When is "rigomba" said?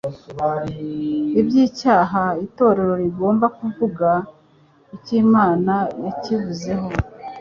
3.03-3.45